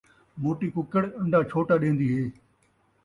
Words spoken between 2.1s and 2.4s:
ہے